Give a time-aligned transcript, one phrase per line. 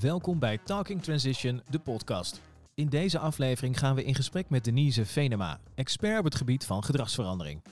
[0.00, 2.40] Welkom bij Talking Transition, de podcast.
[2.74, 6.84] In deze aflevering gaan we in gesprek met Denise Venema, expert op het gebied van
[6.84, 7.62] gedragsverandering.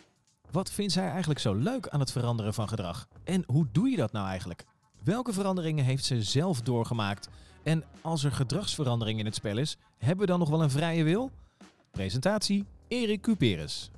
[0.50, 3.08] Wat vindt zij eigenlijk zo leuk aan het veranderen van gedrag?
[3.24, 4.64] En hoe doe je dat nou eigenlijk?
[5.02, 7.28] Welke veranderingen heeft ze zelf doorgemaakt?
[7.62, 11.04] En als er gedragsverandering in het spel is, hebben we dan nog wel een vrije
[11.04, 11.30] wil?
[11.90, 13.90] Presentatie Erik Cuperus.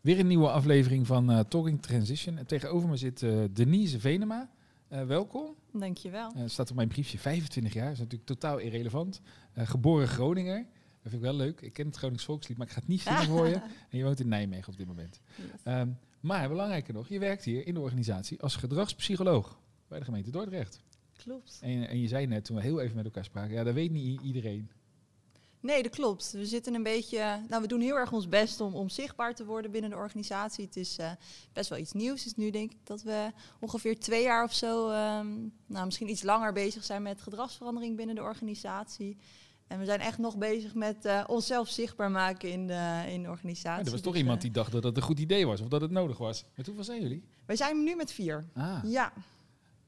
[0.00, 2.38] Weer een nieuwe aflevering van uh, Talking Transition.
[2.38, 4.48] En tegenover me zit uh, Denise Venema.
[4.96, 5.54] Uh, welkom.
[5.72, 6.32] Dankjewel.
[6.36, 9.20] Uh, staat op mijn briefje 25 jaar, dat is natuurlijk totaal irrelevant.
[9.54, 10.66] geboren Groninger.
[11.02, 11.60] Dat vind ik wel leuk.
[11.60, 13.54] Ik ken het Gronings volkslied, maar ik ga het niet zingen voor je.
[13.90, 15.20] En je woont in Nijmegen op dit moment.
[15.36, 15.74] Yes.
[15.74, 20.30] Um, maar belangrijker nog, je werkt hier in de organisatie als gedragspsycholoog bij de gemeente
[20.30, 20.80] Dordrecht.
[21.16, 21.58] Klopt.
[21.62, 23.90] En, en je zei net toen we heel even met elkaar spraken, ja, dat weet
[23.90, 24.70] niet iedereen.
[25.66, 26.32] Nee, dat klopt.
[26.32, 27.40] We zitten een beetje.
[27.48, 30.64] Nou, we doen heel erg ons best om, om zichtbaar te worden binnen de organisatie.
[30.64, 31.10] Het is uh,
[31.52, 32.22] best wel iets nieuws.
[32.22, 36.22] Dus nu denk ik dat we ongeveer twee jaar of zo, um, nou misschien iets
[36.22, 39.16] langer bezig zijn met gedragsverandering binnen de organisatie.
[39.66, 43.28] En we zijn echt nog bezig met uh, onszelf zichtbaar maken in de, in de
[43.28, 43.80] organisatie.
[43.80, 45.68] Ja, er was toch dus, iemand die dacht dat het een goed idee was of
[45.68, 46.44] dat het nodig was.
[46.54, 47.22] Met hoeveel zijn jullie?
[47.46, 48.44] Wij zijn nu met vier.
[48.54, 48.78] Ah.
[48.84, 49.12] Ja.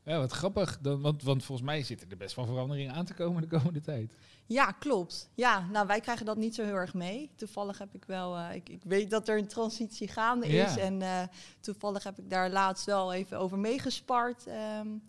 [0.08, 0.78] Ja, wat grappig.
[0.80, 3.80] Dan, want, want volgens mij zitten er best wel veranderingen aan te komen de komende
[3.80, 4.12] tijd.
[4.46, 5.30] Ja, klopt.
[5.34, 7.30] Ja, nou wij krijgen dat niet zo heel erg mee.
[7.36, 10.74] Toevallig heb ik wel, uh, ik, ik, weet dat er een transitie gaande is.
[10.74, 10.78] Ja.
[10.78, 11.22] En uh,
[11.60, 14.46] toevallig heb ik daar laatst wel even over meegespart.
[14.46, 15.02] Um,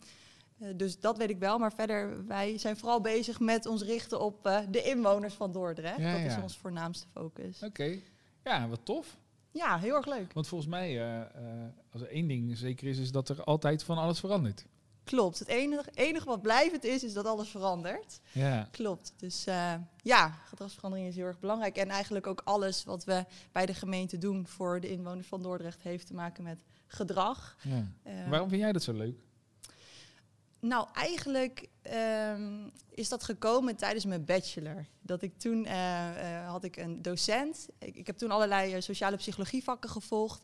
[0.57, 1.57] uh, dus dat weet ik wel.
[1.57, 5.97] Maar verder, wij zijn vooral bezig met ons richten op de inwoners van Dordrecht.
[5.97, 6.37] Ja, dat ja.
[6.37, 7.55] is ons voornaamste focus.
[7.57, 8.03] Oké, okay.
[8.43, 9.17] ja, wat tof.
[9.51, 10.33] Ja, heel erg leuk.
[10.33, 11.03] Want volgens mij,
[11.91, 14.65] als er één ding zeker is, is dat er altijd van alles verandert.
[15.09, 15.39] Klopt.
[15.39, 18.19] Het enige, enige wat blijvend is, is dat alles verandert.
[18.31, 18.67] Ja.
[18.71, 19.13] Klopt.
[19.17, 21.77] Dus uh, ja, gedragsverandering is heel erg belangrijk.
[21.77, 25.81] En eigenlijk ook alles wat we bij de gemeente doen voor de inwoners van Dordrecht
[25.81, 27.57] heeft te maken met gedrag.
[27.61, 27.87] Ja.
[28.03, 29.19] Uh, Waarom vind jij dat zo leuk?
[30.59, 31.69] Nou, eigenlijk
[32.33, 34.85] um, is dat gekomen tijdens mijn bachelor.
[35.01, 37.67] Dat ik toen uh, had ik een docent.
[37.79, 40.41] Ik, ik heb toen allerlei sociale psychologievakken gevolgd.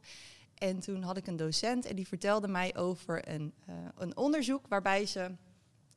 [0.56, 4.68] En toen had ik een docent en die vertelde mij over een, uh, een onderzoek
[4.68, 5.32] waarbij ze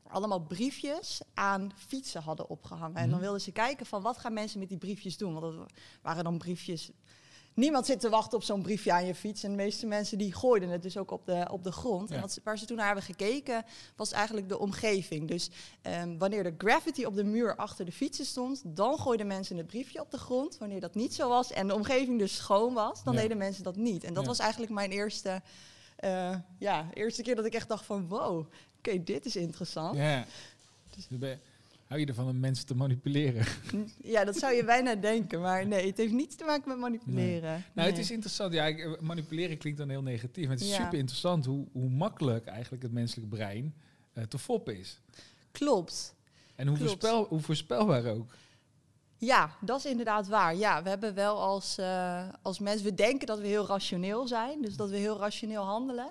[0.06, 2.96] allemaal briefjes aan fietsen hadden opgehangen.
[2.96, 3.20] En dan Mhm.
[3.20, 5.34] wilden ze kijken van wat gaan mensen met die briefjes doen.
[5.40, 6.90] Want dat waren dan briefjes.
[7.58, 9.42] Niemand zit te wachten op zo'n briefje aan je fiets.
[9.42, 12.08] En de meeste mensen die gooiden het dus ook op de, op de grond.
[12.08, 12.14] Ja.
[12.14, 13.64] En wat waar ze toen naar hebben gekeken,
[13.96, 15.28] was eigenlijk de omgeving.
[15.28, 15.50] Dus
[16.02, 19.66] um, wanneer de graffiti op de muur achter de fietsen stond, dan gooiden mensen het
[19.66, 20.58] briefje op de grond.
[20.58, 23.20] Wanneer dat niet zo was en de omgeving dus schoon was, dan Ja.
[23.20, 24.04] deden mensen dat niet.
[24.04, 24.28] En dat Ja.
[24.28, 25.42] was eigenlijk mijn eerste,
[26.04, 28.46] uh, ja, eerste keer dat ik echt dacht van wow,
[28.78, 29.96] oké, dit is interessant.
[29.96, 30.24] Ja.
[30.96, 31.06] Dus
[31.88, 33.44] hou je ervan om mensen te manipuleren?
[34.02, 37.50] Ja, dat zou je bijna denken, maar nee, het heeft niets te maken met manipuleren.
[37.50, 37.86] Nou, Nee.
[37.86, 38.52] het is interessant.
[38.52, 40.44] Ja, manipuleren klinkt dan heel negatief.
[40.46, 40.82] Maar het is Ja.
[40.84, 43.74] super interessant hoe, hoe makkelijk eigenlijk het menselijk brein
[44.12, 45.00] eh, te foppen is.
[45.50, 46.14] Klopt.
[46.54, 46.90] En hoe, Klopt.
[46.90, 48.34] voorspel, hoe voorspelbaar ook.
[49.16, 50.56] Ja, dat is inderdaad waar.
[50.56, 54.62] Ja, we hebben wel als, eh, als mensen, we denken dat we heel rationeel zijn,
[54.62, 56.10] dus dat we heel rationeel handelen.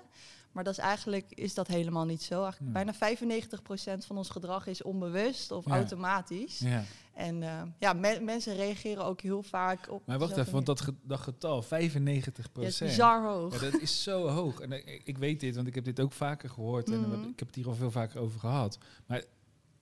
[0.58, 2.42] Maar dat is eigenlijk is dat helemaal niet zo.
[2.42, 2.72] Eigenlijk.
[2.72, 6.58] Bijna 95% van ons gedrag is onbewust of automatisch.
[6.58, 6.84] Ja.
[7.14, 10.06] En eh, ja, me- mensen reageren ook heel vaak op.
[10.06, 12.24] Maar wacht even, want dat, ge- dat getal, 95 manier.
[12.24, 12.90] Ja, het procent.
[12.90, 13.60] is bizar hoog.
[13.62, 14.60] Ja, dat is zo hoog.
[14.60, 16.90] En eh, ik, weet dit, want ik heb dit ook vaker gehoord.
[16.90, 17.28] En Mhm.
[17.28, 18.78] ik heb het hier al veel vaker over gehad.
[19.06, 19.24] Maar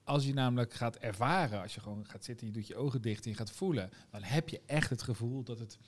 [0.04, 3.24] als je namelijk gaat ervaren, als je gewoon gaat zitten, je doet je ogen dicht
[3.24, 5.78] en je gaat voelen, dan heb je echt het gevoel dat het,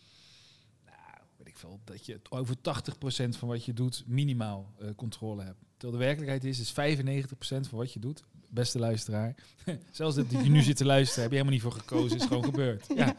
[1.39, 2.59] weet ik veel, dat je over 80%
[3.29, 5.59] van wat je doet minimaal eh, controle hebt.
[5.77, 9.35] Terwijl de werkelijkheid is, is 95% van wat je doet, beste luisteraar.
[9.91, 12.45] Zelfs dat je nu zit te luisteren, heb je helemaal niet voor gekozen, is gewoon
[12.45, 12.87] gebeurd.
[12.97, 13.15] Ja.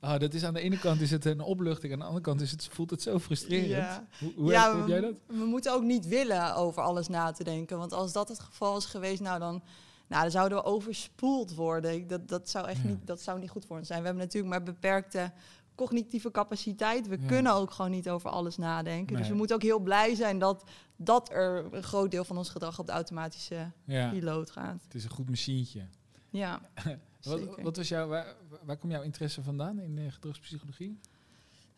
[0.00, 2.40] Ah, dat is aan de ene kant is het een opluchting, aan de andere kant
[2.40, 3.68] is het, voelt het zo frustrerend.
[3.68, 4.06] Ja.
[4.18, 5.14] Hoe, hoe ja, heb, heb jij dat?
[5.26, 7.78] We, we moeten ook niet willen over alles na te denken.
[7.78, 9.62] Want als dat het geval is geweest, nou dan,
[10.08, 11.92] nou, dan zouden we overspoeld worden.
[11.94, 12.88] Ik- Dat, dat, zou echt Ja.
[12.88, 14.00] niet, dat zou niet goed voor ons zijn.
[14.00, 15.32] We hebben natuurlijk maar beperkte
[15.74, 17.08] cognitieve capaciteit.
[17.08, 17.26] We Ja.
[17.26, 19.16] kunnen ook gewoon niet over alles nadenken.
[19.16, 20.64] Dus we moeten ook heel blij zijn dat,
[20.96, 24.82] dat er een groot deel van ons gedrag op de automatische Ja, piloot gaat.
[24.84, 25.86] het is een goed machientje.
[26.30, 26.60] Ja,
[27.22, 28.34] Wat, wat was jouw, waar,
[28.64, 30.98] waar komt jouw interesse vandaan in eh, gedragspsychologie?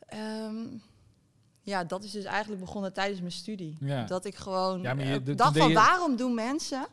[0.06, 0.56] Ehm,
[1.62, 3.76] ja, dat is dus eigenlijk begonnen tijdens mijn studie.
[3.80, 4.04] Ja.
[4.04, 6.86] Dat ik gewoon Ja, maar je- dat- toen dacht van waarom doen mensen...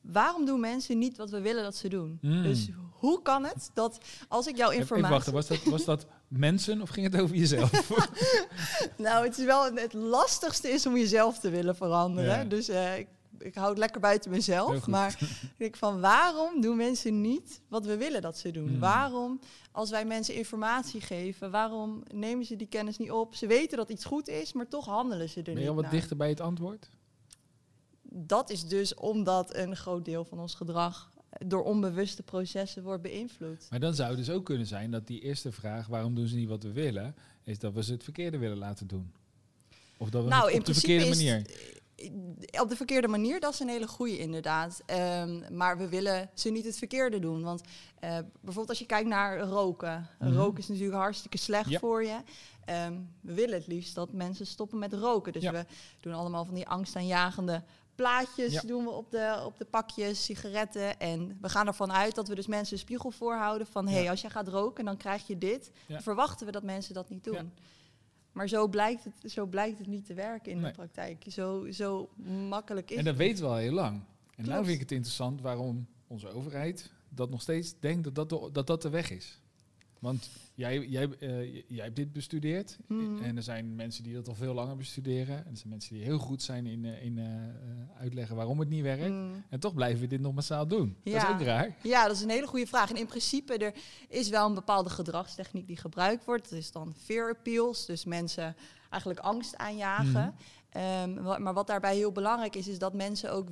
[0.00, 2.18] Waarom doen mensen niet wat we willen dat ze doen?
[2.20, 2.42] Mm.
[2.42, 3.98] Dus hoe kan het dat
[4.28, 5.14] als ik jouw Even informatie...
[5.14, 7.70] wachten, was dat, was dat mensen of ging het over jezelf?
[8.96, 12.38] Nou, het is wel het lastigste is om jezelf te willen veranderen.
[12.38, 12.44] Ja.
[12.44, 14.86] Dus eh, ik, ik hou het lekker buiten mezelf.
[14.86, 18.68] Maar ik denk van waarom doen mensen niet wat we willen dat ze doen?
[18.68, 18.78] Hmm.
[18.78, 19.40] Waarom,
[19.72, 23.34] als wij mensen informatie geven, waarom nemen ze die kennis niet op?
[23.34, 25.74] Ze weten dat iets goed is, maar toch handelen ze er ben niet je al
[25.74, 25.92] wat naar.
[25.92, 26.90] dichter bij het antwoord?
[28.12, 31.10] dat is dus omdat een groot deel van ons gedrag
[31.46, 33.66] door onbewuste processen wordt beïnvloed.
[33.70, 36.36] Maar dan zou het dus ook kunnen zijn dat die eerste vraag, waarom doen ze
[36.36, 39.12] niet wat we willen, is dat we ze het verkeerde willen laten doen.
[39.96, 41.34] Of dat we nou, het op de verkeerde manier.
[41.36, 41.78] het-
[42.60, 44.82] op de verkeerde manier, dat is een hele goede inderdaad.
[44.86, 47.42] Ehm, maar we willen ze niet het verkeerde doen.
[47.42, 47.60] Want
[48.00, 50.08] eh, bijvoorbeeld als je kijkt naar roken.
[50.18, 50.32] Mhm.
[50.32, 51.78] Roken is natuurlijk hartstikke slecht Ja.
[51.78, 52.16] voor je.
[52.64, 55.32] Ehm, we willen het liefst dat mensen stoppen met roken.
[55.32, 55.52] Dus Ja.
[55.52, 55.64] we
[56.00, 57.62] doen allemaal van die angstaanjagende
[58.02, 58.60] plaatjes Ja.
[58.60, 60.98] doen we op de, op de pakjes, sigaretten.
[61.00, 63.88] En we gaan ervan uit dat we dus mensen een spiegel voorhouden van...
[63.88, 65.72] hé, hey, als jij gaat roken, dan krijg je dit.
[65.88, 67.52] Dan verwachten we dat mensen dat niet doen.
[68.32, 70.70] Maar zo blijkt, het, zo blijkt het niet te werken in Nee.
[70.70, 71.24] de praktijk.
[71.28, 72.08] Zo, zo
[72.48, 73.22] makkelijk is En dat het.
[73.22, 73.94] weten we al heel lang.
[73.94, 74.02] En
[74.36, 74.60] nou Klopt.
[74.64, 78.66] vind ik het interessant waarom onze overheid dat nog steeds denkt dat dat de, dat,
[78.66, 79.40] dat de weg is.
[80.00, 82.78] Want jij, jij, eh, jij hebt dit bestudeerd.
[82.86, 83.22] Mhm.
[83.22, 85.36] En er zijn mensen die dat al veel langer bestuderen.
[85.44, 87.26] En er zijn mensen die heel goed zijn in, eh, in eh,
[88.00, 89.08] uitleggen waarom het niet werkt.
[89.08, 89.44] Mm.
[89.48, 90.96] En toch blijven we dit nog massaal doen.
[91.04, 91.32] Dat is Ja.
[91.32, 91.76] ook raar.
[91.82, 92.90] Ja, dat is een hele goede vraag.
[92.90, 93.74] En in principe, er
[94.08, 96.50] is wel een bepaalde gedragstechniek die gebruikt wordt.
[96.50, 98.56] Dat is dan fear appeals, dus mensen
[98.90, 100.10] eigenlijk angst aanjagen.
[100.10, 100.30] Mhm.
[100.70, 103.48] Ehm, maar wat daarbij heel belangrijk is, is dat mensen ook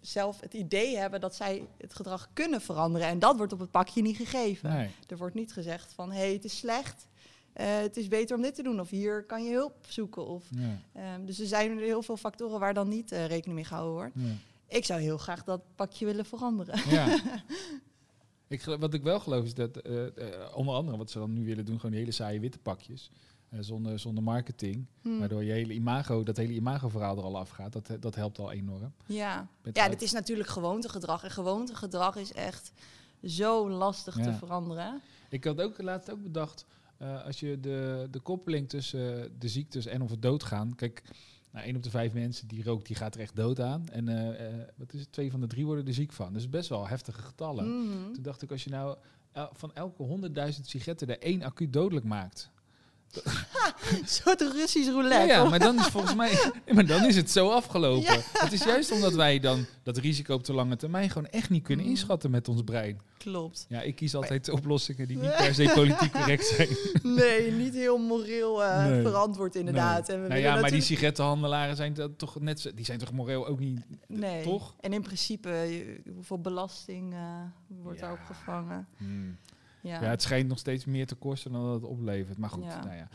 [0.00, 3.08] zelf het idee hebben dat zij het gedrag kunnen veranderen.
[3.08, 4.70] En dat wordt op het pakje niet gegeven.
[4.70, 4.90] Nee.
[5.06, 7.06] Er wordt niet gezegd van, hé, hey, het is slecht.
[7.52, 8.80] eh, het is beter om dit te doen.
[8.80, 10.26] Of hier kan je hulp zoeken.
[10.26, 10.80] Of, Ja.
[10.92, 14.12] ehm, dus er zijn heel veel factoren waar dan niet eh, rekening mee gehouden wordt.
[14.14, 14.36] Ja.
[14.76, 16.80] Ik zou heel graag dat pakje willen veranderen.
[16.90, 17.18] Ja.
[18.48, 20.02] ik, wat ik wel geloof is dat, eh,
[20.54, 23.10] onder andere wat ze dan nu willen doen, gewoon die hele saaie witte pakjes.
[23.50, 24.86] Eh, zonder, zonder marketing.
[25.02, 25.18] Hmm.
[25.18, 27.72] Waardoor je hele imago, dat hele imago-verhaal er al afgaat.
[27.72, 28.92] Dat, dat helpt al enorm.
[29.06, 31.24] Ja, Met ja uit- dit is natuurlijk gewoontegedrag.
[31.24, 32.72] En gewoontegedrag is echt
[33.24, 35.00] zo lastig te veranderen.
[35.30, 36.66] Ik had ook laatst ook bedacht,
[36.96, 40.74] eh, als je de, de koppeling tussen de ziektes en of het doodgaan.
[40.74, 41.02] Kijk,
[41.52, 43.88] nou, één op de vijf mensen die rookt, die gaat er echt dood aan.
[43.88, 45.12] En eh, wat is het?
[45.12, 46.32] Twee van de drie worden er ziek van.
[46.32, 47.78] Dus best wel heftige getallen.
[47.84, 48.12] Mhm.
[48.12, 48.96] Toen dacht ik, als je nou
[49.32, 52.50] el- van elke 100.000 sigaretten er één acuut dodelijk maakt.
[53.90, 55.26] Een soort Russisch roulette.
[55.26, 58.02] Ja, maar dan is volgens mij, maar dan is het zo afgelopen.
[58.02, 58.18] Ja.
[58.32, 61.62] Het is juist omdat wij dan dat risico op de lange termijn gewoon echt niet
[61.62, 61.90] kunnen Mm.
[61.90, 63.00] inschatten met ons brein.
[63.18, 63.66] Klopt.
[63.68, 66.68] Ja, ik kies altijd oplossingen die niet per se politiek correct zijn.
[67.02, 69.02] Nee, niet heel moreel eh, Nee.
[69.02, 70.08] verantwoord inderdaad.
[70.08, 73.12] En we Nou ja, maar die sigarettenhandelaren zijn dat toch net zo, die zijn toch
[73.12, 73.80] moreel ook niet.
[74.06, 74.42] Nee.
[74.42, 74.74] toch?
[74.80, 75.84] En in principe,
[76.14, 77.20] hoeveel belasting eh,
[77.82, 78.88] wordt daarop gevangen?
[79.88, 80.02] Ja.
[80.02, 80.08] Ja.
[80.10, 82.38] het schijnt nog steeds meer te kosten dan dat het oplevert.
[82.38, 82.84] Maar goed, Ja.
[82.84, 83.08] nou ja.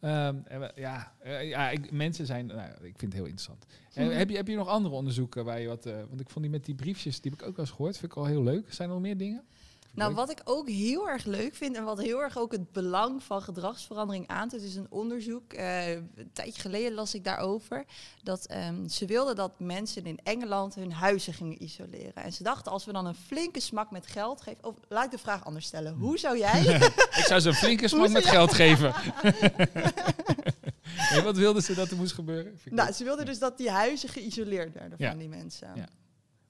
[0.00, 0.36] Ehm,
[0.74, 3.66] ja, eh, ja ik, mensen zijn, nou, ik vind het heel interessant.
[3.92, 4.16] Eh, Mhm.
[4.16, 6.54] heb, je, heb je nog andere onderzoeken waar je wat, eh, want ik vond die
[6.54, 8.72] met die briefjes, die heb ik ook wel eens gehoord, vind ik al heel leuk.
[8.72, 9.42] Zijn er nog meer dingen?
[9.96, 13.22] Nou, wat ik ook heel erg leuk vind en wat heel erg ook het belang
[13.22, 15.52] van gedragsverandering aantoont, is een onderzoek.
[15.52, 17.84] eh, een tijdje geleden las ik daarover.
[18.22, 22.14] Dat ehm, ze wilden dat mensen in Engeland hun huizen gingen isoleren.
[22.14, 24.64] En ze dachten, als we dan een flinke smak met geld geven.
[24.64, 25.92] Of laat ik de vraag anders stellen.
[25.92, 25.98] Hm.
[26.00, 26.60] Hoe zou jij.
[27.20, 28.94] Ik zou ze een flinke smak met geld geven.
[31.12, 32.58] nee, wat wilden ze dat er moest gebeuren?
[32.70, 35.08] Nou, ze wilden dus dat die huizen geïsoleerd werden Ja.
[35.10, 35.68] van die mensen.
[35.74, 35.88] Ja.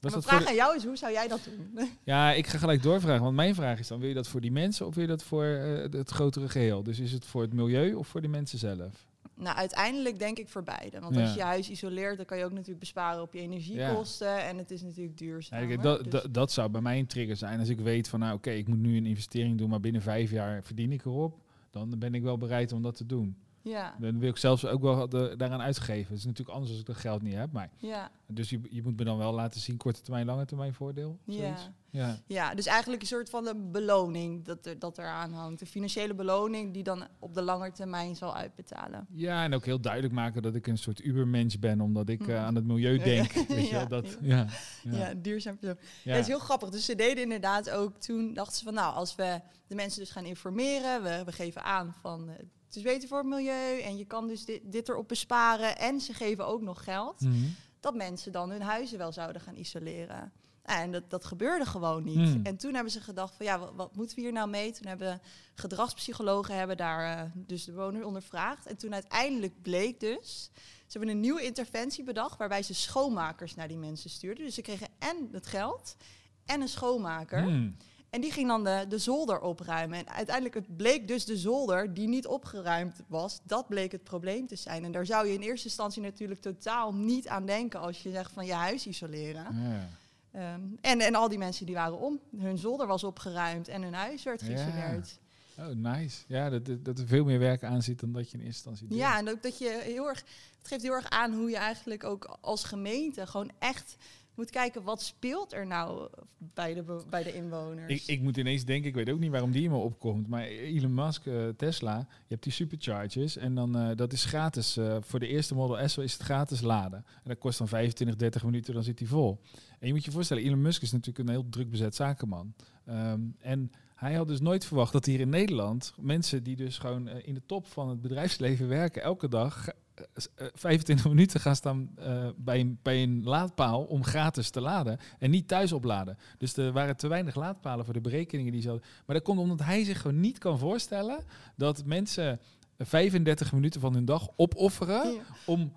[0.01, 1.41] Mijn Was vraag de- aan jou is, hoe zou jij dat
[1.75, 1.89] doen?
[2.05, 3.23] Ja, ik ga gelijk doorvragen.
[3.23, 5.23] Want mijn vraag is dan, wil je dat voor die mensen of wil je dat
[5.23, 6.83] voor eh, het grotere geheel?
[6.83, 9.07] Dus is het voor het milieu of voor de mensen zelf?
[9.35, 11.01] Nou, uiteindelijk denk ik voor beide.
[11.01, 11.23] Want Ja.
[11.23, 14.45] als je huis isoleert, dan kan je ook natuurlijk besparen op je energiekosten.
[14.45, 15.59] En het is natuurlijk duurzaam.
[15.59, 17.59] Eigenlijk, dat, dat, dat zou bij mij een trigger zijn.
[17.59, 20.31] Als ik weet van, nou oké, ik moet nu een investering doen, maar binnen vijf
[20.31, 21.39] jaar verdien ik erop.
[21.71, 23.37] Dan ben ik wel bereid om dat te doen.
[23.71, 26.09] Ja, Dan wil ik zelfs ook wel de, daaraan uitgeven.
[26.11, 27.53] Het is natuurlijk anders als ik dat geld niet heb.
[27.53, 30.75] Maar, ja, dus je, je moet me dan wel laten zien, korte termijn, lange termijn
[30.75, 31.19] voordeel.
[31.25, 31.57] ja.
[31.91, 32.19] ja.
[32.27, 35.61] Ja, dus eigenlijk een soort van een beloning dat er, dat eraan hangt.
[35.61, 39.07] Een financiële beloning die dan op de lange termijn zal uitbetalen.
[39.11, 42.27] Ja, en ook heel duidelijk maken dat ik een soort ubermensch ben, omdat ik eh,
[42.27, 42.37] Mhm.
[42.37, 43.33] aan het milieu denk.
[43.33, 43.45] ja.
[43.49, 44.47] Weet je wel, dat, ja.
[44.83, 44.97] ja.
[44.97, 45.79] Ja, duurzaam persoon.
[46.05, 46.13] Ja.
[46.13, 46.69] Dat is heel grappig.
[46.71, 50.11] Dus ze deden inderdaad ook toen, dachten ze van nou, als we de mensen dus
[50.11, 52.35] gaan informeren, we, we geven aan van eh,
[52.67, 55.79] het is beter voor het milieu en je kan dus dit, dit erop besparen.
[55.79, 57.21] En ze geven ook nog geld.
[57.21, 57.35] Mhm.
[57.81, 60.33] dat mensen dan hun huizen wel zouden gaan isoleren.
[60.67, 62.17] En dat, dat gebeurde gewoon niet.
[62.17, 62.41] Hmm.
[62.45, 64.73] En toen hebben ze gedacht van ja, wat, wat moeten we hier nou mee?
[64.73, 65.21] Toen hebben
[65.55, 68.67] gedragspsychologen hebben daar eh, dus de bewoner ondervraagd.
[68.67, 70.51] En toen uiteindelijk bleek dus,
[70.87, 74.45] ze hebben een nieuwe interventie bedacht waarbij ze schoonmakers naar die mensen stuurden.
[74.45, 75.97] Dus ze kregen en het geld
[76.45, 77.43] en een schoonmaker.
[77.43, 77.71] Mhm.
[78.17, 79.99] En die ging dan de, de zolder opruimen.
[79.99, 84.47] En uiteindelijk het bleek dus de zolder die niet opgeruimd was, dat bleek het probleem
[84.47, 84.85] te zijn.
[84.85, 88.33] En daar zou je in eerste instantie natuurlijk totaal niet aan denken als je zegt
[88.33, 89.47] van je huis isoleren.
[89.63, 89.89] Ja.
[90.33, 92.21] Ehm, en, en al die mensen die waren om.
[92.37, 94.47] Hun zolder was opgeruimd en hun huis werd Ja.
[94.47, 95.19] geïsoleerd.
[95.59, 96.25] Oh, nice.
[96.27, 98.89] Ja, dat, dat, er veel meer werk aan zit dan dat je in eerste instantie
[98.89, 99.05] denkt.
[99.05, 100.25] Ja, en ook dat je heel erg.
[100.59, 103.97] Het geeft heel erg aan hoe je eigenlijk ook als gemeente gewoon echt
[104.37, 107.93] moet kijken wat speelt er nou bij de, bij de inwoners.
[107.93, 110.43] Ik, ik moet ineens denken, ik weet ook niet waarom die in me opkomt, maar
[110.43, 114.77] Elon Musk, eh, Tesla, je hebt die superchargers en dan eh, dat is gratis.
[114.77, 116.99] eh, voor de eerste Model S is het gratis laden.
[116.99, 119.41] En dat kost dan 25, 30 minuten, dan zit hij vol.
[119.79, 122.55] En je moet je voorstellen, Elon Musk is natuurlijk een heel druk bezet zakenman.
[122.85, 127.09] Ehm, en hij had dus nooit verwacht dat hier in Nederland mensen die dus gewoon
[127.09, 131.57] eh, in de top van het bedrijfsleven werken, elke dag eh, eh, 25 minuten gaan
[131.57, 136.19] staan eh, bij, een, bij een laadpaal om gratis te laden en niet thuis opladen.
[136.39, 138.87] Dus er waren te weinig laadpalen voor de berekeningen die ze hadden.
[139.07, 141.25] Maar dat komt omdat hij zich gewoon niet kan voorstellen
[141.57, 142.41] dat mensen
[142.79, 145.21] 35 minuten van hun dag opofferen Ja.
[145.47, 145.73] om,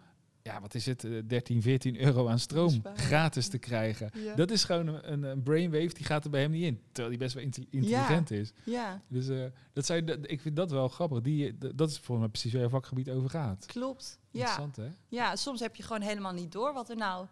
[0.54, 4.10] ja, wat is het, eh, 13, 14 euro aan stroom gratis te krijgen.
[4.24, 4.36] Ja.
[4.36, 6.80] Dat is gewoon een, brainwave, die gaat er bij hem niet in.
[6.92, 8.52] Terwijl hij best wel intelligent is.
[8.64, 11.22] ja, Dus eh, dat dat, ik vind dat wel grappig.
[11.22, 13.66] Die, d- dat is volgens mij precies waar je vakgebied over gaat.
[13.66, 14.20] klopt.
[14.32, 14.40] Ja.
[14.40, 14.88] Interessant, hè?
[15.08, 17.26] ja, soms heb je gewoon helemaal niet door wat er nou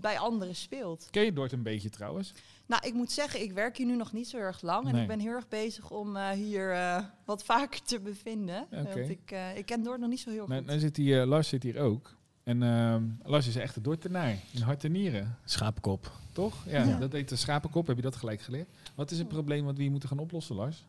[0.00, 1.08] bij anderen speelt.
[1.10, 2.32] Ken je Dort een beetje trouwens?
[2.66, 4.88] Nou, ik moet zeggen, ik werk hier nu nog niet zo erg lang.
[4.88, 8.66] En ik ben heel erg bezig om eh, hier eh, wat vaker te bevinden.
[8.70, 10.66] Want ik, eh, ik ken Noord nog niet zo heel goed.
[10.66, 12.18] nou zit hier, eh, Lars zit hier ook.
[12.44, 14.34] En ehm, Lars is echt een Dortenaar.
[14.52, 15.36] In hart en nieren.
[15.44, 16.12] Schapenkop.
[16.32, 16.54] Toch?
[16.66, 16.98] Ja, Ja.
[16.98, 17.86] dat heet de schapenkop.
[17.86, 18.68] Heb je dat gelijk geleerd?
[18.94, 20.84] Wat is het probleem wat we hier moeten gaan oplossen, Lars?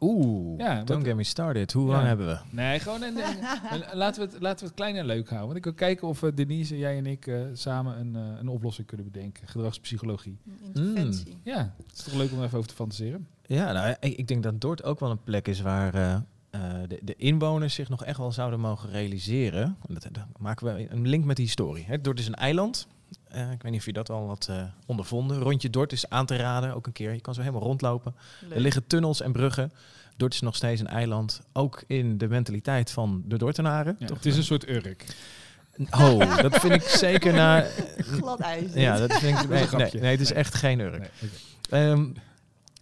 [0.00, 1.72] Oeh, Ja, don't get me started.
[1.72, 1.92] Hoe Ja.
[1.92, 2.38] lang hebben we?
[2.50, 5.46] Nee, gewoon een, een- een- laten, we het, laten we het klein en leuk houden.
[5.46, 8.48] Want ik wil kijken of eh, Denise, jij en ik eh, samen een, eh, een
[8.48, 9.48] oplossing kunnen bedenken.
[9.48, 10.38] Gedragspsychologie.
[10.74, 11.36] Interventie.
[11.42, 13.26] Ja, het is toch leuk om even over te fantaseren.
[13.46, 15.94] Ja, nou, ik, ik denk dat Dort ook wel een plek is waar
[16.88, 19.76] de, de inwoners zich nog echt wel zouden mogen realiseren.
[19.88, 21.84] Dat, dan maken we een link met de historie.
[21.86, 22.86] Hè, Dort is een eiland.
[23.28, 25.38] Eh, ik weet niet of je dat al had eh, ondervonden.
[25.38, 27.12] Rondje Dort is aan te raden, ook een keer.
[27.12, 28.14] Je kan zo helemaal rondlopen.
[28.40, 28.54] Leuk.
[28.54, 29.72] Er liggen tunnels en bruggen.
[30.16, 31.40] Dort is nog steeds een eiland.
[31.52, 33.96] Ook in de mentaliteit van de Dortenaren.
[33.98, 34.16] Ja, Toch?
[34.16, 35.04] het is een soort Urk.
[35.90, 37.62] Oh, dat vind ik zeker naar...
[38.18, 38.72] Glad ijs.
[38.74, 39.42] Ja, dat vind ik...
[39.42, 39.98] een Nee, nee, grapje.
[40.00, 40.98] nee, het is echt geen Urk.
[40.98, 41.10] Nee.
[41.90, 42.06] Ehm,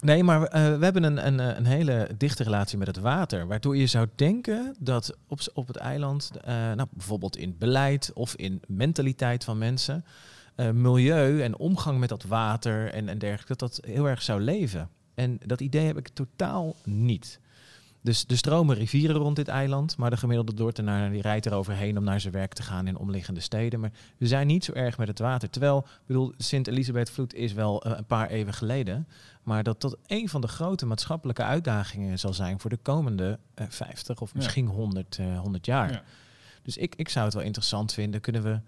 [0.04, 3.46] nee, maar eh, we hebben een, een, eh, een hele dichte relatie met het water.
[3.46, 8.34] Waardoor je zou denken dat op, op het eiland, eh, nou, bijvoorbeeld in beleid of
[8.34, 10.04] in mentaliteit van mensen,
[10.72, 14.88] milieu en omgang met dat water en, en dergelijke, dat dat heel erg zou leven.
[15.14, 17.40] En dat idee heb ik totaal niet.
[18.04, 21.98] Dus er stromen rivieren rond dit eiland, maar de gemiddelde Dordtenaar die rijdt er overheen
[21.98, 23.80] om naar zijn werk te gaan in omliggende steden.
[23.80, 25.50] Maar we zijn niet zo erg met het water.
[25.50, 29.08] Terwijl, ik bedoel, Sint-Elisabeth-vloed is wel een paar eeuwen geleden.
[29.44, 33.66] Maar dat dat een van de grote maatschappelijke uitdagingen zal zijn voor de komende eh,
[33.68, 34.36] 50 of Ja.
[34.36, 35.92] misschien 100, eh, 100 jaar.
[35.92, 36.02] Ja.
[36.62, 38.20] Dus ik, ik zou het wel interessant vinden.
[38.20, 38.60] Kunnen we,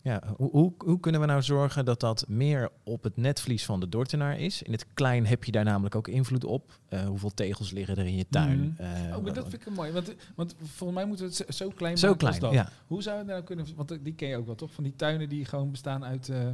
[0.00, 3.80] ja, hoe, hoe, hoe kunnen we nou zorgen dat dat meer op het netvlies van
[3.80, 4.62] de Dordtenaar is?
[4.62, 6.78] In het klein heb je daar namelijk ook invloed op.
[6.88, 8.58] Eh, hoeveel tegels liggen er in je tuin?
[8.78, 8.82] Mhm.
[8.82, 9.92] Eh, Oh, maar dat vind ik mooi.
[9.92, 12.66] Want, want volgens mij moeten we het zo- klein zo maken als klein, dat.
[12.66, 12.72] ja.
[12.86, 13.66] Hoe zou het nou kunnen...
[13.76, 14.72] Want die ken je ook wel, toch?
[14.72, 16.48] Van die tuinen die gewoon bestaan uit eh,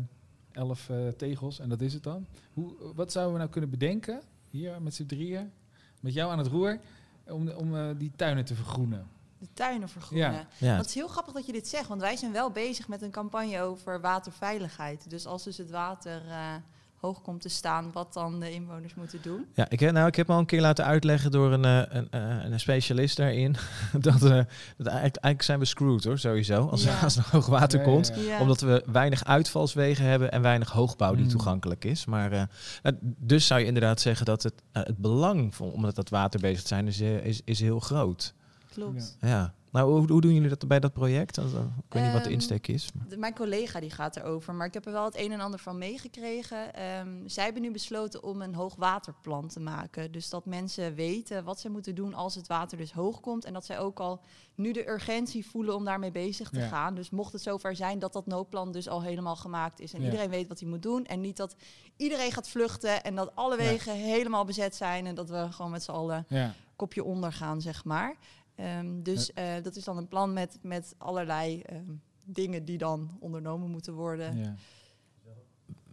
[0.58, 1.58] elf eh, tegels.
[1.58, 2.26] En dat is het dan.
[2.52, 5.52] Hoe, wat zouden we nou kunnen bedenken, hier met z'n drieën,
[6.00, 6.78] met jou aan het roer,
[7.26, 9.06] om, om eh, die tuinen te vergroenen?
[9.38, 10.32] De tuinen vergroenen.
[10.32, 10.46] Ja.
[10.58, 10.76] ja.
[10.76, 13.10] Het is heel grappig dat je dit zegt, want wij zijn wel bezig met een
[13.10, 15.10] campagne over waterveiligheid.
[15.10, 16.54] Dus als dus het water eh,
[17.00, 19.46] hoog komt te staan, wat dan de inwoners moeten doen.
[19.54, 21.82] Ja, ik, heb- nou, ik heb me al een keer laten uitleggen door een, eh,
[21.88, 23.52] een, eh, een specialist daarin.
[23.92, 26.66] dat, eh, dat eigenlijk, eigenlijk zijn we screwed hoor, sowieso.
[26.66, 26.98] Als, Ja.
[27.00, 28.12] als er hoog water komt.
[28.16, 28.22] ja.
[28.22, 28.40] Ja.
[28.40, 31.30] Omdat we weinig uitvalswegen hebben en weinig hoogbouw die Mm.
[31.30, 32.04] toegankelijk is.
[32.04, 32.42] Maar eh,
[32.82, 36.08] eh, dus zou je inderdaad zeggen dat het, eh, het belang van om met dat
[36.08, 38.34] water bezig te zijn is, is, is heel groot.
[38.72, 39.16] Klopt.
[39.20, 39.54] Ja.
[39.78, 41.38] Nou, hoe, hoe doen jullie dat bij dat project?
[41.38, 41.52] Eh, ik
[41.92, 42.88] weet niet wat de Ehm, insteek is.
[43.08, 45.60] De- mijn collega die gaat erover, maar ik heb er wel het een en ander
[45.60, 46.74] van meegekregen.
[46.74, 50.12] Ehm, zij hebben nu besloten om een hoogwaterplan te maken.
[50.12, 53.44] Dus dat mensen weten wat ze moeten doen als het water dus hoog komt.
[53.44, 54.20] En dat zij ook al
[54.54, 56.68] nu de urgentie voelen om daarmee bezig te Ja.
[56.68, 56.94] gaan.
[56.94, 59.92] Dus mocht het zover zijn dat dat noodplan dus al helemaal gemaakt is.
[59.92, 60.04] En Ja.
[60.06, 61.04] iedereen weet wat hij moet doen.
[61.06, 61.56] En niet dat
[61.96, 63.68] iedereen gaat vluchten en dat alle Ja.
[63.68, 65.06] wegen helemaal bezet zijn.
[65.06, 66.54] En dat we gewoon met z'n allen Ja.
[66.76, 68.16] kopje onder gaan, zeg maar.
[68.58, 71.92] Ehm, dus eh, dat is dan een plan met, met allerlei ehm,
[72.24, 74.36] dingen die dan ondernomen moeten worden.
[74.36, 74.54] ja.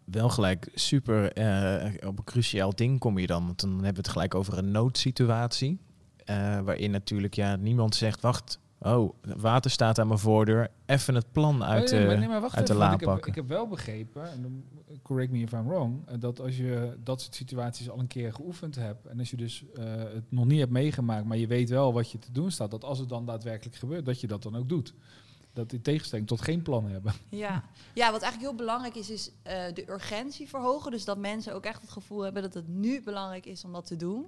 [0.06, 3.46] Wel gelijk super eh, op een cruciaal ding kom je dan.
[3.46, 5.80] Want dan hebben we het gelijk over een noodsituatie.
[6.26, 10.72] eh, waarin natuurlijk ja, niemand zegt, wacht, oh, water staat aan mijn voordeur.
[10.86, 12.20] Even het plan uit Oh, nee, maar, de...
[12.20, 13.30] nee, maar wacht uit de even, la ik heb, pakken.
[13.30, 14.64] ik heb wel begrepen, en dan,
[15.02, 18.34] correct me if I'm wrong, eh, dat als je dat soort situaties al een keer
[18.34, 21.70] geoefend hebt en als je dus eh, het nog niet hebt meegemaakt, maar je weet
[21.70, 24.44] wel wat je te doen staat, dat als het dan daadwerkelijk gebeurt, dat je dat
[24.44, 24.94] dan ook doet.
[25.54, 27.14] Dat in tegenstelling tot geen plan hebben.
[27.30, 27.64] Ja.
[27.94, 30.92] ja, wat eigenlijk heel belangrijk is, is eh, de urgentie verhogen.
[30.92, 33.86] Dus dat mensen ook echt het gevoel hebben dat het nu belangrijk is om dat
[33.86, 34.28] te doen.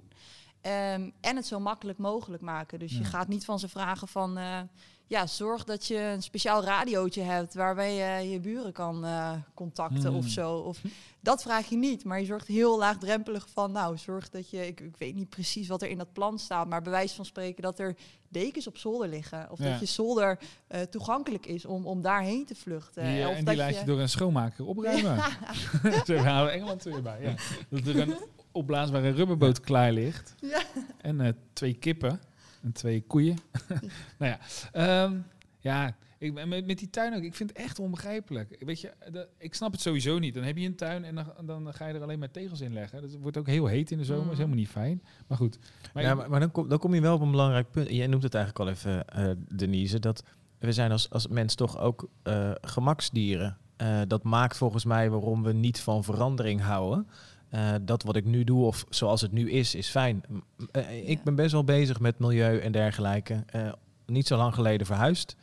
[0.60, 2.78] Ehm, en het zo makkelijk mogelijk maken.
[2.78, 3.04] Dus je Ja.
[3.04, 4.38] gaat niet van ze vragen van...
[4.38, 4.60] eh,
[5.06, 7.54] ja, zorg dat je een speciaal radiootje hebt...
[7.54, 10.16] waarbij je je buren kan eh, contacten Hmm.
[10.16, 10.52] of zo.
[10.54, 10.80] Of,
[11.20, 13.72] dat vraag je niet, maar je zorgt heel laagdrempelig van...
[13.72, 14.66] nou, zorg dat je...
[14.66, 16.68] Ik, ik weet niet precies wat er in dat plan staat...
[16.68, 17.96] maar bewijs van spreken dat er
[18.28, 19.50] dekens op zolder liggen.
[19.50, 19.70] Of Ja.
[19.70, 23.02] dat je zolder eh, toegankelijk is om, om daarheen te vluchten.
[23.02, 25.18] Eh, of en die laat je door een schoonmaker opruimen.
[26.06, 27.22] Zo halen we Engeland weer bij.
[27.22, 27.34] Ja.
[27.68, 28.16] Dat er een
[28.58, 30.34] opblaasbare rubberboot klaar ligt.
[30.40, 30.62] Ja.
[31.00, 32.20] En eh, twee kippen.
[32.62, 33.36] En twee koeien.
[34.18, 34.38] nou ja.
[34.72, 35.16] ehm,
[35.58, 37.22] ja, ik, ben- met, met die tuin ook.
[37.22, 38.56] Ik vind het echt onbegrijpelijk.
[38.64, 40.34] Weet je, de- ik snap het sowieso niet.
[40.34, 42.72] Dan heb je een tuin en dan, dan ga je er alleen maar tegels in
[42.72, 43.00] leggen.
[43.02, 44.24] Dat wordt ook heel heet in de zomer.
[44.24, 44.30] Mm.
[44.30, 45.02] is helemaal niet fijn.
[45.26, 45.58] Maar goed.
[45.92, 47.88] Maar ja, maar, maar dan, kom, dan kom je wel op een belangrijk punt.
[47.90, 50.22] Jij noemt het eigenlijk al even, eh, Denise, dat
[50.58, 53.56] we zijn als, als mens toch ook eh, gemaksdieren.
[53.76, 57.08] Eh, dat maakt volgens mij waarom we niet van verandering houden.
[57.50, 60.22] Eh, dat wat ik nu doe, of zoals het nu is, is fijn.
[60.70, 61.22] Eh, ik Ja.
[61.24, 63.42] ben best wel bezig met milieu en dergelijke.
[63.46, 63.72] Eh,
[64.06, 65.36] niet zo lang geleden verhuisd.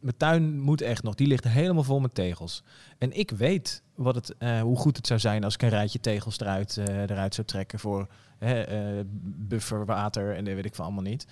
[0.00, 1.14] Mijn tuin moet echt nog.
[1.14, 2.62] Die ligt helemaal vol met tegels.
[2.98, 6.40] En ik weet wat het, hoe goed het zou zijn als ik een rijtje tegels
[6.40, 9.04] eruit, eruit zou trekken voor hè, eh,
[9.50, 11.26] bufferwater en dat weet ik van allemaal niet.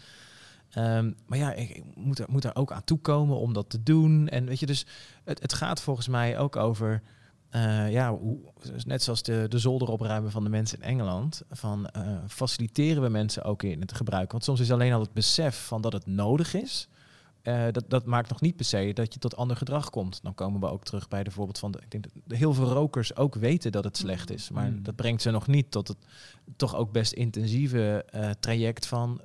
[0.71, 3.83] Ehm, maar ja, ik, ik moet, er, moet er ook aan toekomen om dat te
[3.83, 4.29] doen.
[4.29, 4.87] En weet je, dus
[5.25, 7.03] het, het gaat volgens mij ook over,
[7.51, 8.39] eh, ja, hoe,
[8.85, 13.09] net zoals de, de zolder opruimen van de mensen in Engeland, van eh, faciliteren we
[13.09, 14.31] mensen ook in het gebruik.
[14.33, 16.89] Want soms is alleen al het besef van dat het nodig is.
[17.43, 20.21] eh, dat, dat maakt nog niet per se dat je tot ander gedrag komt.
[20.23, 21.71] Dan komen we ook terug bij de voorbeeld van...
[21.73, 24.51] De, ik denk dat heel veel rokers ook weten dat het slecht is.
[24.51, 24.83] Maar Mm.
[24.83, 25.97] dat brengt ze nog niet tot het
[26.57, 28.05] toch ook best intensieve
[28.41, 29.21] traject van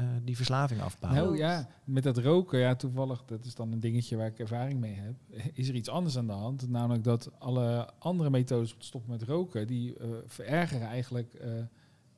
[0.00, 1.22] eh, die verslaving afbouwen.
[1.22, 4.80] Nou ja, met dat roken, ja, toevallig, dat is dan een dingetje waar ik ervaring
[4.80, 5.14] mee heb.
[5.54, 6.68] Is er iets anders aan de hand?
[6.68, 11.50] Namelijk dat alle andere methodes om te stoppen met roken, die eh, verergeren eigenlijk eh,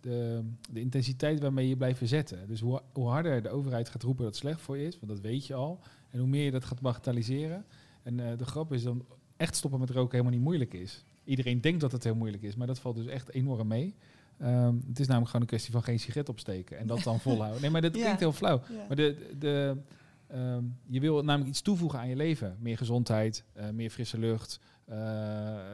[0.01, 2.49] de, de intensiteit waarmee je blijft verzetten.
[2.49, 5.13] Dus hoe, hoe harder de overheid gaat roepen dat het slecht voor je is, want
[5.13, 7.65] dat weet je al, en hoe meer je dat gaat bagatelliseren.
[8.03, 9.05] En de grap is dan
[9.37, 11.05] echt stoppen met roken helemaal niet moeilijk is.
[11.25, 13.95] Iedereen denkt dat het heel moeilijk is, maar dat valt dus echt enorm mee.
[14.39, 17.61] Ehm, het is namelijk gewoon een kwestie van geen sigaret opsteken en dat dan volhouden.
[17.61, 18.01] Nee, maar dat Ja.
[18.03, 18.61] klinkt heel flauw.
[18.71, 18.85] Ja.
[18.89, 19.77] Maar de, de,
[20.27, 22.57] ehm, je wil namelijk iets toevoegen aan je leven.
[22.61, 24.97] Meer gezondheid, eh, meer frisse lucht, eh,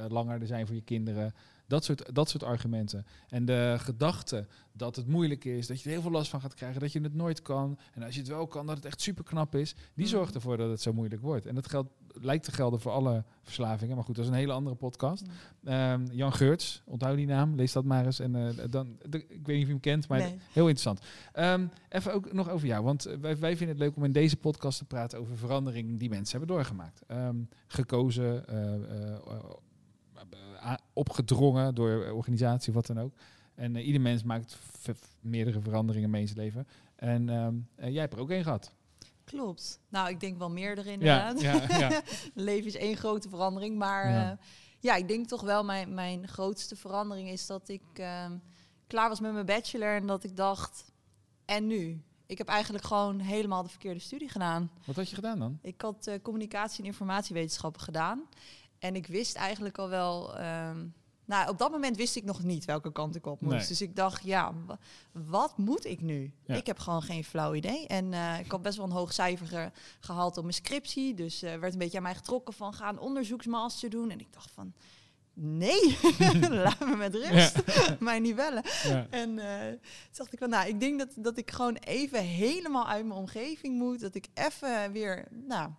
[0.09, 1.35] langer er zijn voor je kinderen.
[1.69, 3.07] Dat soort, dat soort argumenten.
[3.29, 6.55] En de gedachte dat het moeilijk is, dat je er heel veel last van gaat
[6.55, 7.79] krijgen, dat je het nooit kan.
[7.95, 9.75] En als je het wel kan, dat het echt super knap is.
[9.95, 10.11] Die Mm.
[10.11, 11.47] zorgt ervoor dat het zo moeilijk wordt.
[11.47, 13.95] En dat geldt, lijkt te gelden voor alle verslavingen.
[13.97, 15.25] Maar goed, dat is een hele andere podcast.
[15.65, 18.21] Ehm, Jan Geurts, onthoud die naam, lees dat maar eens.
[18.21, 20.39] En eh, dan, de- ik weet niet of je hem kent, maar Nee.
[20.53, 21.01] heel interessant.
[21.33, 24.13] Ehm, even ook nog over jou, want eh, wij, wij vinden het leuk om in
[24.13, 27.03] deze podcast te praten over veranderingen die mensen hebben doorgemaakt.
[27.07, 29.57] Ehm, gekozen, a-
[30.93, 33.13] opgedrongen door organisatie, wat dan ook.
[33.55, 34.59] En eh, ieder mens maakt
[35.21, 36.67] meerdere veranderingen mee in zijn leven.
[36.97, 38.73] En ehm, eh, jij hebt er ook één gehad.
[39.25, 39.81] Klopt.
[39.89, 41.41] Nou, ik denk wel meerdere Ja, inderdaad.
[41.41, 42.03] ja, ja.
[42.35, 43.79] Leven is één grote verandering.
[43.79, 44.21] Maar Ja.
[44.21, 44.39] ja,
[44.81, 48.37] ja ik denk toch wel mijn, mijn grootste verandering is dat ik ehm,
[48.87, 49.95] klaar was met mijn bachelor.
[49.95, 50.93] En dat ik dacht,
[51.45, 52.03] en nu?
[52.27, 54.71] Ik heb eigenlijk gewoon helemaal de verkeerde studie gedaan.
[54.85, 55.59] Wat had je gedaan dan?
[55.63, 58.23] Ik had eh, communicatie en informatiewetenschappen gedaan.
[58.79, 60.37] En ik wist eigenlijk al wel...
[60.38, 60.87] ehm,
[61.25, 63.57] nou, op dat moment wist ik nog niet welke kant ik op moest.
[63.57, 63.67] Nee.
[63.67, 64.79] Dus ik dacht, ja, wa-
[65.12, 66.33] wat moet ik nu?
[66.47, 66.55] Ja.
[66.55, 67.87] Ik heb gewoon geen flauw idee.
[67.87, 71.14] En eh, ik had best wel een hoog cijfer ge- gehaald op mijn scriptie.
[71.14, 74.11] Dus eh, werd een beetje aan mij getrokken van, ga een onderzoeksmaster doen.
[74.11, 74.73] En ik dacht van,
[75.33, 75.99] nee,
[76.51, 77.57] laat me met rust.
[78.01, 78.62] Mij niet bellen.
[78.85, 79.07] Ja.
[79.11, 79.79] En toen
[80.12, 83.79] dacht ik van, nou, ik denk dat, dat ik gewoon even helemaal uit mijn omgeving
[83.79, 84.01] moet.
[84.01, 85.71] Dat ik even weer, nou,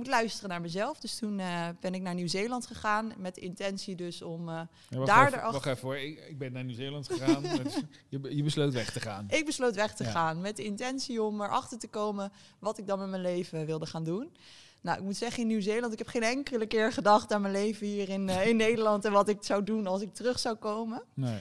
[0.00, 0.98] moet luisteren naar mezelf.
[0.98, 4.48] Dus toen eh, ben ik naar Nieuw-Zeeland gegaan met de intentie dus om...
[4.48, 4.54] eh,
[4.88, 7.42] Ja, Daar even, erachter- wacht even hoor, ik, ik ben naar Nieuw-Zeeland gegaan.
[8.08, 9.26] Je, je besloot weg te gaan.
[9.28, 10.10] ik besloot weg te Ja.
[10.10, 13.86] gaan met de intentie om erachter te komen wat ik dan met mijn leven wilde
[13.86, 14.36] gaan doen.
[14.82, 17.86] Nou, ik moet zeggen, in Nieuw-Zeeland, ik heb geen enkele keer gedacht aan mijn leven
[17.86, 21.02] hier in, eh, in Nederland en wat ik zou doen als ik terug zou komen.
[21.14, 21.40] Nee.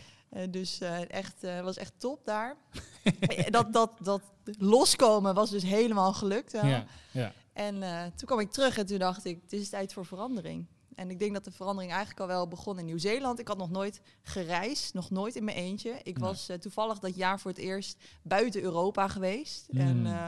[0.49, 2.55] Dus eh echt, was echt top daar.
[3.49, 4.21] Dat, dat, dat
[4.57, 6.51] loskomen was dus helemaal gelukt.
[6.51, 7.33] Ja, ja.
[7.59, 10.65] En eh, toen kwam ik terug en toen dacht ik, het is tijd voor verandering.
[10.95, 13.39] En ik denk dat de verandering eigenlijk al wel begon in Nieuw-Zeeland.
[13.39, 15.89] Ik had nog nooit gereisd, nog nooit in mijn eentje.
[16.03, 16.27] Ik Nee.
[16.29, 19.65] was eh, toevallig dat jaar voor het eerst buiten Europa geweest.
[19.69, 19.79] Mm.
[19.79, 20.27] En eh,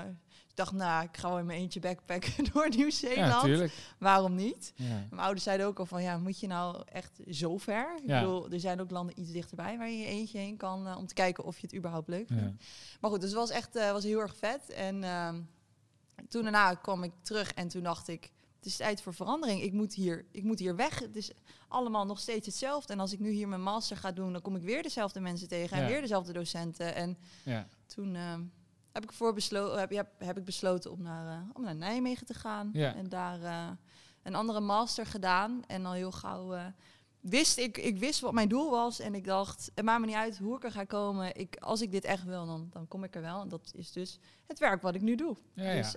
[0.49, 3.43] ik dacht, nou, ik ga wel in mijn eentje backpacken door ja Nieuw-Zeeland.
[3.43, 3.73] tuurlijk.
[3.99, 4.73] Waarom niet?
[4.75, 4.85] Ja.
[5.09, 7.95] Mijn ouders zeiden ook al van, ja, moet je nou echt zo ver?
[8.01, 8.19] Ik Ja.
[8.19, 10.95] bedoel, er zijn ook landen iets dichterbij waar je je eentje heen kan...
[10.97, 12.43] om te kijken of je het überhaupt leuk vindt.
[12.43, 12.65] Ja.
[13.01, 14.69] Maar goed, dus het was echt was heel erg vet.
[14.69, 15.41] En ehm,
[16.29, 19.61] toen daarna kwam ik terug en toen dacht ik, het is tijd voor verandering.
[19.61, 20.99] Ik moet, hier, ik moet hier weg.
[20.99, 21.31] Het is
[21.67, 22.93] allemaal nog steeds hetzelfde.
[22.93, 25.47] En als ik nu hier mijn master ga doen, dan kom ik weer dezelfde mensen
[25.47, 25.89] tegen en Ja.
[25.89, 26.95] weer dezelfde docenten.
[26.95, 27.67] En Ja.
[27.85, 28.35] toen eh,
[28.91, 32.25] heb, ik voor beslo heb, heb, heb ik besloten om naar, eh, om naar Nijmegen
[32.25, 32.69] te gaan.
[32.73, 32.95] Ja.
[32.95, 33.69] En daar eh,
[34.23, 35.63] een andere master gedaan.
[35.67, 36.65] En al heel gauw eh,
[37.19, 38.99] wist ik, ik wist wat mijn doel was.
[38.99, 41.35] En ik dacht, het maakt me niet uit hoe ik er ga komen.
[41.35, 43.41] Ik, als ik dit echt wil, dan, dan kom ik er wel.
[43.41, 45.37] En dat is dus het werk wat ik nu doe.
[45.53, 45.91] Ja, ja.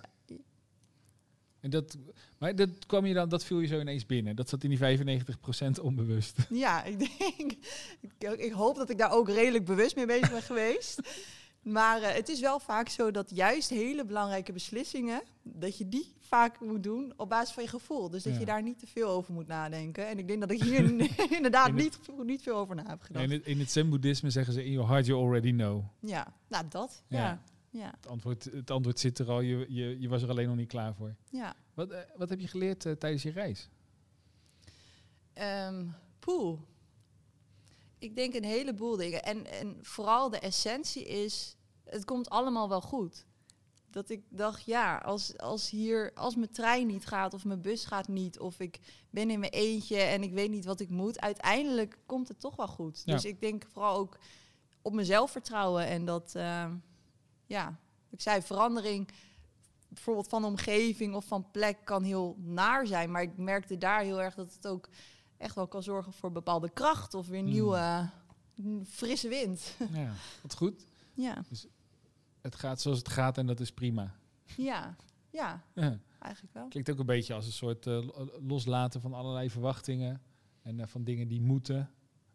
[1.65, 1.97] En dat,
[2.39, 4.37] maar dat kwam je dan, dat viel je zo ineens binnen.
[4.37, 4.79] Dat zat in die
[5.79, 6.37] 95% onbewust.
[6.65, 7.53] Ja, ik denk.
[8.01, 11.01] Ik, ik hoop dat ik daar ook redelijk bewust mee bezig ben geweest.
[11.63, 16.13] Maar eh, het is wel vaak zo dat juist hele belangrijke beslissingen, dat je die
[16.19, 18.11] vaak moet doen op basis van je gevoel.
[18.11, 18.39] Dus dat Ja.
[18.39, 20.07] je daar niet te veel over moet nadenken.
[20.09, 20.85] En ik denk dat ik hier
[21.37, 23.25] inderdaad In het- niet, niet veel over na heb gedacht.
[23.25, 25.85] In het, in het zen-boeddhisme zeggen ze, in your heart you already know.
[26.01, 27.03] Ja, nou dat.
[27.09, 27.19] Ja.
[27.19, 27.43] Ja,
[27.79, 30.57] ja, Het antwoord, het antwoord zit er al, je, je, je was er alleen nog
[30.57, 31.15] niet klaar voor.
[31.31, 31.57] ja.
[31.75, 33.69] Wat, eh, wat heb je geleerd eh, tijdens je reis?
[36.19, 36.61] Poeh.
[37.99, 39.23] Ik denk een heleboel dingen.
[39.23, 43.27] En, en vooral de essentie is, het komt allemaal wel goed.
[43.91, 47.85] Dat ik dacht, ja, als, als hier, als mijn trein niet gaat of mijn bus
[47.85, 51.21] gaat niet, of ik ben in mijn eentje en ik weet niet wat ik moet,
[51.21, 53.03] uiteindelijk komt het toch wel goed.
[53.05, 53.15] Ja.
[53.15, 54.19] Dus ik denk vooral ook
[54.83, 56.75] op mezelf vertrouwen en dat, ehm,
[57.47, 57.79] ja,
[58.11, 59.09] ik zei verandering,
[59.89, 64.23] bijvoorbeeld van omgeving of van plek kan heel naar zijn, maar ik merkte daar heel
[64.23, 64.89] erg dat het ook
[65.37, 67.51] echt wel kan zorgen voor bepaalde kracht of weer Mm.
[67.51, 68.11] nieuwe
[68.55, 69.77] mm, frisse wind.
[69.93, 70.87] ja, wat goed.
[71.15, 71.45] ja,
[72.41, 74.15] Het gaat zoals het gaat en dat is prima.
[74.57, 74.97] ja,
[75.31, 75.99] ja, Ja.
[76.19, 76.69] eigenlijk wel.
[76.69, 80.23] Klinkt ook een beetje als een soort eh, lo- loslaten van allerlei verwachtingen.
[80.63, 81.91] En eh, van dingen die moeten.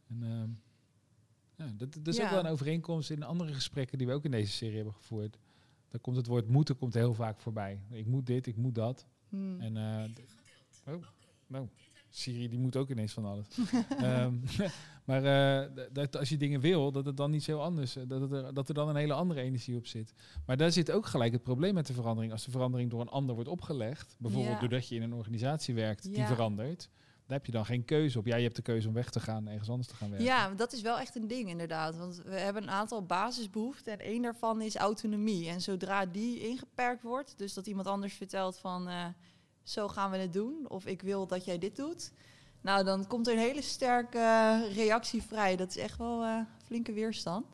[0.10, 0.50] En, ehm,
[1.60, 2.24] ja, dat, dat is Ja.
[2.24, 5.38] ook wel een overeenkomst in andere gesprekken die we ook in deze serie hebben gevoerd.
[5.90, 7.82] Daar komt het woord moeten komt heel vaak voorbij.
[7.90, 9.06] Ik moet dit, ik moet dat.
[9.30, 9.60] Hmm.
[9.62, 11.04] En eh, d- oh,
[11.48, 11.68] nou,
[12.10, 13.48] Siri die moet ook ineens van alles.
[13.98, 14.34] Ehm,
[15.06, 18.22] maar eh, dat als je dingen wil, dat het dan niet zo anders, eh, dat,
[18.22, 20.14] het er, dat er dan een hele andere energie op zit.
[20.46, 22.32] Maar daar zit ook gelijk het probleem met de verandering.
[22.34, 24.60] Als de verandering door een ander wordt opgelegd, bijvoorbeeld Ja.
[24.60, 26.28] doordat je in een organisatie werkt die Ja.
[26.28, 26.90] verandert,
[27.30, 28.26] daar heb je dan geen keuze op.
[28.26, 30.28] Ja, je hebt de keuze om weg te gaan en ergens anders te gaan werken.
[30.28, 31.98] Ja, dat is wel echt een ding inderdaad.
[31.98, 35.50] Want we hebben een aantal basisbehoeften en één daarvan is autonomie.
[35.50, 39.06] En zodra die ingeperkt wordt, dus dat iemand anders vertelt van eh,
[39.64, 42.12] zo gaan we het doen, of ik wil dat jij dit doet,
[42.62, 44.20] nou dan komt er een hele sterke
[44.74, 45.56] reactie vrij.
[45.56, 47.46] Dat is echt wel eh, flinke weerstand.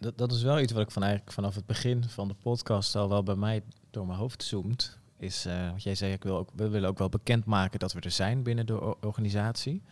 [0.00, 2.94] Dat, dat is wel iets wat ik van eigenlijk vanaf het begin van de podcast
[2.94, 4.97] al wel bij mij door mijn hoofd zoomt.
[5.18, 8.00] Is, eh wat jij zei, ik wil ook, we willen ook wel bekendmaken dat we
[8.00, 9.82] er zijn binnen de organisatie.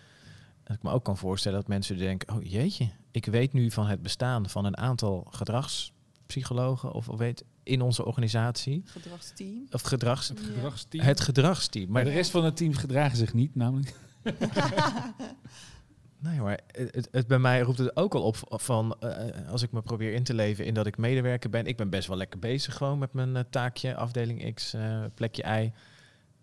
[0.65, 3.87] Dat ik me ook kan voorstellen dat mensen denken, oh jeetje, ik weet nu van
[3.87, 8.83] het bestaan van een aantal gedragspsychologen of weet in onze organisatie.
[8.85, 9.67] Gedragsteam.
[9.71, 11.05] Of gedrags, Het gedragsteam.
[11.05, 11.85] het gedragsteam.
[11.85, 13.95] maar Maar de rest van het team gedragen zich niet, namelijk.
[16.19, 16.61] Nee, maar
[17.11, 20.25] het, bij mij roept het ook al op van eh, als ik me probeer in
[20.25, 21.67] te leven in dat ik medewerker ben.
[21.67, 25.43] Ik ben best wel lekker bezig gewoon met mijn eh, taakje, afdeling X, eh, plekje
[25.43, 25.73] Y.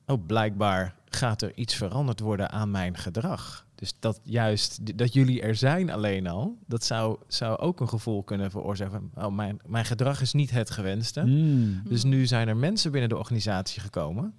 [0.05, 3.65] Oh, blijkbaar gaat er iets veranderd worden aan mijn gedrag.
[3.75, 8.23] Dus dat juist dat jullie er zijn alleen al, dat zou, zou ook een gevoel
[8.23, 9.11] kunnen veroorzaken.
[9.15, 11.19] Oh, mijn, mijn gedrag is niet het gewenste.
[11.19, 11.81] Hmm.
[11.87, 14.33] Dus nu zijn er mensen binnen de organisatie gekomen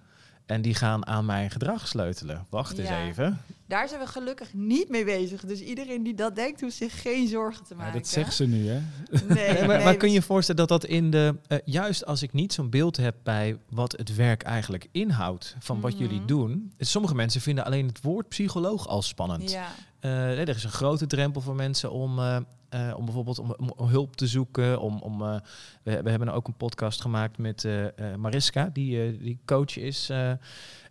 [0.46, 2.46] en die gaan aan mijn gedrag sleutelen.
[2.50, 3.06] Wacht eens Ja.
[3.06, 3.40] even.
[3.68, 5.44] Daar zijn we gelukkig niet mee bezig.
[5.44, 7.92] Dus iedereen die dat denkt, hoeft zich geen zorgen te Ja, maken.
[7.98, 8.80] dat zegt ze nu, hè?
[9.10, 11.36] Nee, Nee, maar, nee, maar kun je je voorstellen dat dat in de...
[11.46, 15.56] eh, juist als ik niet zo'n beeld heb bij wat het werk eigenlijk inhoudt...
[15.58, 16.26] van wat jullie Mhm.
[16.26, 16.72] doen...
[16.78, 19.50] Sommige mensen vinden alleen het woord psycholoog al spannend.
[19.50, 19.66] Ja,
[20.00, 22.36] Eh, nee, er is een grote drempel voor mensen om, eh,
[22.74, 24.80] eh, om bijvoorbeeld om, hulp te zoeken.
[24.80, 25.36] Om, om, eh,
[25.82, 30.10] we, we hebben ook een podcast gemaakt met eh, Mariska, die, die coach is.
[30.10, 30.38] en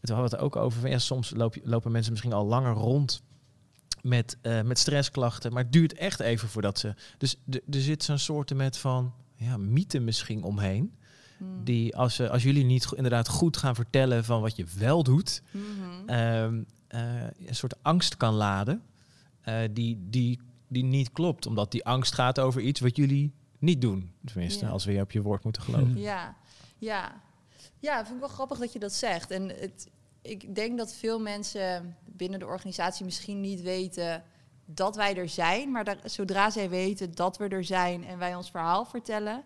[0.02, 2.74] toen hadden we het ook over van ja, soms loop, lopen mensen misschien al langer
[2.74, 3.22] rond
[4.02, 5.54] met, met stressklachten.
[5.54, 6.94] Maar het duurt echt even voordat ze.
[7.18, 10.94] Dus er zit zo'n soort met van ja, mythe misschien omheen.
[11.38, 11.64] Hmm.
[11.64, 16.10] Die als, als jullie niet inderdaad goed gaan vertellen van wat je wel doet, Mhm.
[16.10, 18.82] ehm, eh, een soort angst kan laden.
[19.74, 20.40] die, die,
[20.74, 21.46] die niet klopt.
[21.46, 24.12] Omdat die angst gaat over iets wat jullie niet doen.
[24.26, 24.72] Tenminste, Ja.
[24.72, 26.00] als we je op je woord moeten geloven.
[26.00, 26.36] Ja,
[26.78, 27.22] ja.
[27.80, 29.32] Ja, vind ik wel grappig dat je dat zegt.
[29.32, 29.90] En het,
[30.22, 34.24] ik denk dat veel mensen binnen de organisatie misschien niet weten
[34.66, 35.72] dat wij er zijn.
[35.72, 39.44] Maar daar, zodra zij weten dat we er zijn en wij ons verhaal vertellen,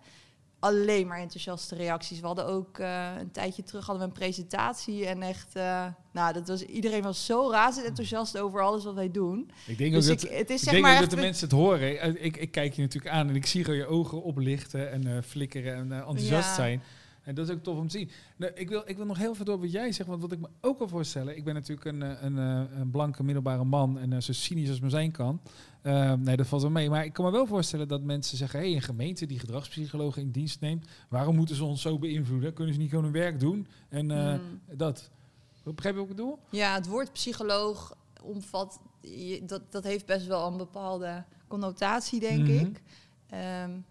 [0.60, 2.20] alleen maar enthousiaste reacties.
[2.20, 6.34] We hadden ook eh, een tijdje terug hadden we een presentatie en echt, eh, nou,
[6.34, 9.52] dat was iedereen was zo razend enthousiast over alles wat wij doen.
[9.68, 11.48] Ik denk Dus ook ik, dat, het is ik zeg denk maar dat de mensen
[11.48, 12.00] het horen.
[12.00, 15.08] Eh, Ik, ik kijk je natuurlijk aan en ik zie gewoon je ogen oplichten en
[15.08, 16.54] eh, flikkeren en enthousiast Ja.
[16.56, 16.84] zijn.
[17.28, 18.10] En dat is ook tof om te zien.
[18.36, 20.40] Nou, ik, wil, ik wil nog heel veel door wat jij zegt, want wat ik
[20.40, 24.00] me ook kan voorstellen, ik ben natuurlijk een, eh, een, eh, een blanke middelbare man
[24.00, 25.42] en uh, zo cynisch als me zijn kan.
[25.84, 26.90] Uh, nee, dat valt wel mee.
[26.90, 30.22] Maar ik kan me wel voorstellen dat mensen zeggen, hé, hey, een gemeente die gedragspsychologen
[30.22, 32.54] in dienst neemt, waarom moeten ze ons zo beïnvloeden?
[32.54, 33.68] Kunnen ze niet gewoon hun werk doen?
[33.90, 34.36] En uh,
[34.76, 35.10] dat.
[35.64, 36.40] Begrijp je wat ik bedoel?
[36.50, 38.80] Ja, het woord psycholoog omvat,
[39.44, 42.58] dat, dat heeft best wel een bepaalde connotatie, denk mm -hmm.
[42.58, 42.82] ik.
[43.64, 43.86] Um,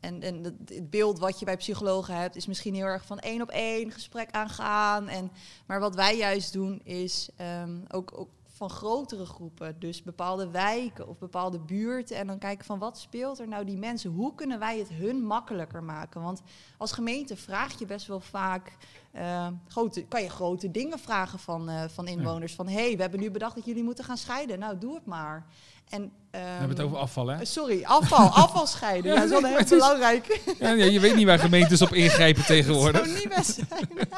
[0.00, 3.42] en, en het beeld wat je bij psychologen hebt, is misschien heel erg van één
[3.42, 5.08] op één gesprek aangaan.
[5.08, 5.30] En,
[5.66, 7.28] maar wat wij juist doen, is
[7.62, 9.76] um, ook, ook van grotere groepen.
[9.78, 12.16] Dus bepaalde wijken of bepaalde buurten.
[12.16, 14.10] En dan kijken van wat speelt er nou die mensen?
[14.10, 16.22] Hoe kunnen wij het hun makkelijker maken?
[16.22, 16.42] Want
[16.76, 18.76] als gemeente vraag je best wel vaak.
[19.14, 22.54] Uh, grote, kan je grote dingen vragen van, uh, van inwoners.
[22.54, 24.58] Van hé, hey, we hebben nu bedacht dat jullie moeten gaan scheiden.
[24.58, 25.46] Nou, doe het maar.
[25.88, 27.44] En, um, we hebben het over afval, hè?
[27.44, 29.14] Sorry, afval, afval scheiden.
[29.14, 30.40] ja, dat is wel heel belangrijk.
[30.58, 33.00] Ja, ja, je weet niet waar gemeentes op ingrijpen tegenwoordig.
[33.06, 34.08] Dat zou niet best zijn.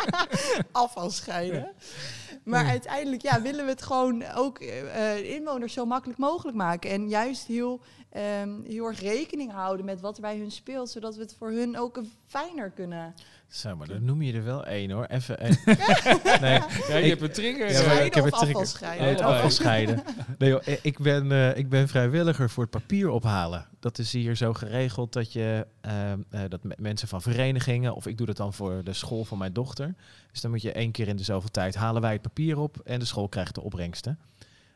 [0.73, 1.73] afval scheiden.
[2.45, 6.91] Maar uiteindelijk ja, willen we het gewoon ook uh, inwoners zo makkelijk mogelijk maken.
[6.91, 7.81] En juist heel,
[8.43, 10.91] um, heel erg rekening houden met wat er bij hun speelt.
[10.91, 13.15] Zodat we het voor hun ook fijner kunnen
[13.51, 15.05] zo, maar dan noem je er wel één hoor.
[15.05, 15.57] Even een.
[16.41, 17.71] nee, ja, je hebt een trigger.
[17.71, 18.49] Ja, ik heb een trigger.
[18.49, 19.19] Afvalscheiden.
[19.19, 20.03] Oh, afvalscheiden.
[20.39, 23.67] nee, joh, ik, ben, uh, ik ben vrijwilliger voor het papier ophalen.
[23.81, 28.17] Dat is hier zo geregeld dat je uh, uh, dat mensen van verenigingen, of ik
[28.17, 29.95] doe dat dan voor de school van mijn dochter.
[30.31, 32.79] Dus dan moet je één keer in de zoveel tijd halen wij het papier op
[32.85, 34.19] en de school krijgt de opbrengsten.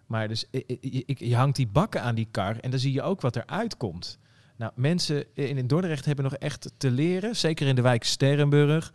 [0.06, 3.20] Maar dus ik, je hangt die bakken aan die kar en dan zie je ook
[3.20, 4.18] wat eruit komt.
[4.56, 8.92] Nou, mensen in Dordrecht hebben nog echt te leren, zeker in de wijk Sterrenburg.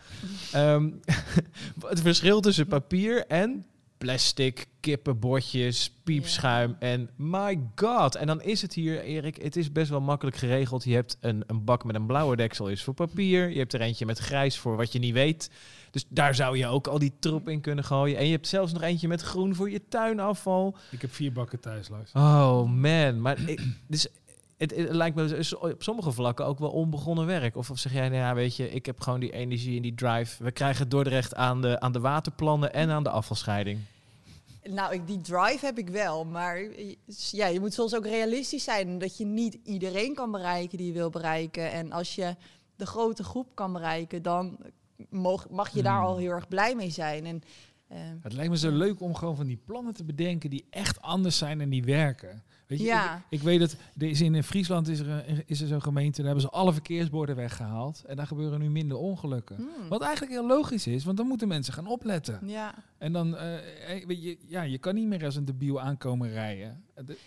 [0.55, 0.99] um,
[1.87, 3.65] het verschil tussen papier en
[3.99, 8.15] plastic, kippenbordjes, piepschuim en my god.
[8.15, 10.83] En dan is het hier, Erik, het is best wel makkelijk geregeld.
[10.83, 13.49] Je hebt een, een bak met een blauwe deksel is voor papier.
[13.49, 15.51] Je hebt er eentje met grijs voor wat je niet weet.
[15.91, 18.17] Dus daar zou je ook al die troep in kunnen gooien.
[18.17, 20.75] En je hebt zelfs nog eentje met groen voor je tuinafval.
[20.91, 22.11] Ik heb vier bakken thuis, Lars.
[22.13, 24.07] Oh man, maar ik, dus
[24.59, 27.55] het, het, lijkt me op sommige vlakken ook wel onbegonnen werk.
[27.55, 29.95] Of, of zeg jij, nou ja, weet je, ik heb gewoon die energie en die
[29.95, 30.43] drive.
[30.43, 33.79] We krijgen het Dordrecht aan de, aan de waterplannen en aan de afvalscheiding.
[34.63, 36.25] Nou, ik, die drive heb ik wel.
[36.25, 36.61] Maar
[37.31, 38.97] ja, je moet soms ook realistisch zijn.
[38.97, 41.71] Dat je niet iedereen kan bereiken die je wil bereiken.
[41.71, 42.35] En als je
[42.75, 44.57] de grote groep kan bereiken, dan
[45.09, 47.25] mag, mag je daar al heel erg blij mee zijn.
[47.25, 47.41] En,
[47.91, 51.01] uh, het lijkt me zo leuk om gewoon van die plannen te bedenken die echt
[51.01, 52.43] anders zijn en die werken.
[52.69, 53.15] Weet je, ja.
[53.15, 56.31] ik, ik, weet dat er is in Friesland is er, is er zo'n gemeente, daar
[56.31, 58.03] hebben ze alle verkeersborden weggehaald.
[58.07, 59.55] En daar gebeuren nu minder ongelukken.
[59.55, 59.89] Hmm.
[59.89, 62.39] Wat eigenlijk heel logisch is, want dan moeten mensen gaan opletten.
[62.43, 62.73] Ja.
[62.99, 63.41] En dan, uh,
[64.05, 66.83] weet je, ja, je kan niet meer als een debiel aankomen rijden.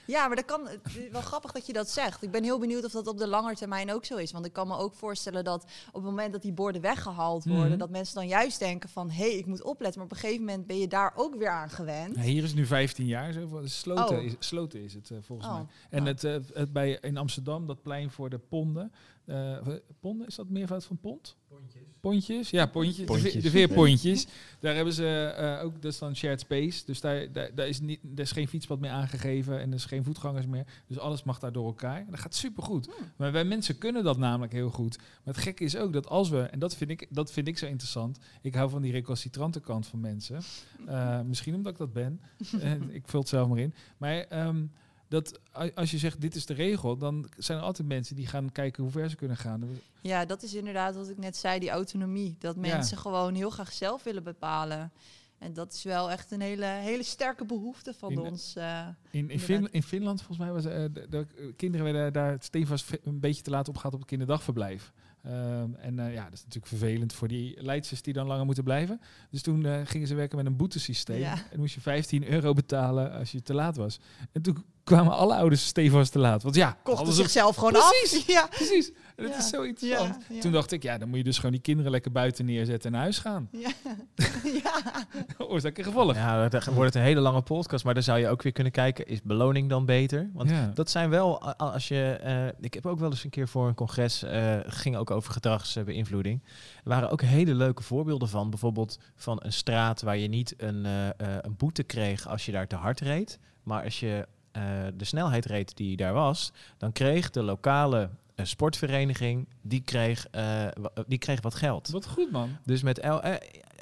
[0.06, 2.22] Ja, maar dat kan, het is wel grappig dat je dat zegt.
[2.22, 4.32] Ik ben heel benieuwd of dat op de lange termijn ook zo is.
[4.32, 7.70] Want ik kan me ook voorstellen dat op het moment dat die borden weggehaald worden,
[7.72, 10.00] mm dat mensen dan juist denken van, hé, hey, ik moet opletten.
[10.00, 12.16] Maar op een gegeven moment ben je daar ook weer aan gewend.
[12.16, 14.22] Ja, hier is nu 15 jaar, zo, sloten, oh.
[14.22, 15.54] is, sloten is het uh, volgens oh.
[15.54, 15.66] mij.
[15.90, 16.06] En oh.
[16.06, 18.92] het, uh, het bij, in Amsterdam, dat plein voor de ponden,
[19.26, 19.58] uh,
[20.00, 21.36] ponden, is dat meervoud van pond?
[21.48, 21.82] Pontjes.
[22.00, 23.04] Pontjes, ja, pontjes.
[23.04, 23.32] pontjes.
[23.32, 24.26] De, de veerpontjes.
[24.60, 26.84] daar hebben ze uh, ook, dat is dan shared space.
[26.84, 29.84] Dus daar, daar, daar, is niet, daar is geen fietspad meer aangegeven en er is
[29.84, 30.66] geen voetgangers meer.
[30.86, 31.98] Dus alles mag daar door elkaar.
[31.98, 32.86] En dat gaat supergoed.
[32.86, 33.12] Hmm.
[33.16, 34.96] Maar wij mensen kunnen dat namelijk heel goed.
[34.98, 37.58] Maar het gekke is ook dat als we, en dat vind ik, dat vind ik
[37.58, 38.18] zo interessant.
[38.40, 40.40] Ik hou van die recalcitrante kant van mensen.
[40.88, 42.20] Uh, misschien omdat ik dat ben.
[42.88, 43.74] ik vul het zelf maar in.
[43.98, 44.46] Maar...
[44.46, 44.72] Um,
[45.12, 45.38] dat
[45.74, 48.82] als je zegt dit is de regel, dan zijn er altijd mensen die gaan kijken
[48.82, 49.68] hoe ver ze kunnen gaan.
[50.00, 52.36] Ja, dat is inderdaad wat ik net zei, die autonomie.
[52.38, 54.92] Dat mensen gewoon heel graag zelf willen bepalen.
[55.38, 58.54] En dat is wel echt een hele, hele sterke behoefte van ons.
[58.56, 62.36] Uh, in, in, fin in, Finland, volgens mij, was uh, de, de, kinderen werden daar
[62.40, 64.92] stevast een beetje te laat op gehad op het kinderdagverblijf.
[65.26, 68.64] Um, en uh, ja, dat is natuurlijk vervelend voor die leidsters die dan langer moeten
[68.64, 69.00] blijven.
[69.30, 71.18] Dus toen uh, gingen ze werken met een boetesysteem.
[71.18, 71.34] Ja.
[71.50, 74.00] En moest je 15 euro betalen als je te laat was.
[74.32, 76.42] En toen kwamen alle ouders stevast te laat.
[76.42, 78.26] Want ja, kochten zichzelf gewoon precies, af.
[78.36, 78.92] Ja, precies.
[79.16, 80.24] En dat is zo interessant.
[80.28, 82.86] Ja, Toen dacht ik, ja, dan moet je dus gewoon die kinderen lekker buiten neerzetten
[82.86, 83.48] en naar huis gaan.
[83.50, 83.70] Ja.
[84.64, 85.06] ja.
[85.48, 86.14] Oorzaak en gevolg.
[86.14, 87.84] Ja, dan wordt het een hele lange podcast.
[87.84, 90.30] Maar dan zou je ook weer kunnen kijken, is beloning dan beter?
[90.32, 92.20] Want dat zijn wel, als je...
[92.24, 95.32] Uh, ik heb ook wel eens een keer voor een congres, uh, ging ook over
[95.32, 96.42] gedragsbeïnvloeding.
[96.76, 98.50] Er waren ook hele leuke voorbeelden van.
[98.50, 102.66] Bijvoorbeeld van een straat waar je niet een, uh, een boete kreeg als je daar
[102.66, 103.38] te hard reed.
[103.62, 104.62] Maar als je uh,
[104.96, 110.66] de snelheid reed die daar was, dan kreeg de lokale uh, sportvereniging, die kreeg, uh,
[111.06, 111.88] die kreeg wat geld.
[111.88, 112.56] Wat goed man.
[112.64, 113.00] Dus met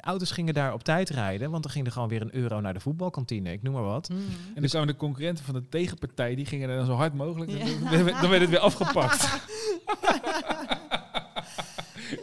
[0.01, 2.73] auto's gingen daar op tijd rijden, want dan ging er gewoon weer een euro naar
[2.73, 4.09] de voetbalkantine, ik noem maar wat.
[4.09, 4.17] Mm.
[4.17, 7.51] En dan dus kwamen de concurrenten van de tegenpartij, die gingen dan zo hard mogelijk,
[7.51, 7.65] ja.
[7.89, 9.29] dan, dan werd het weer afgepakt.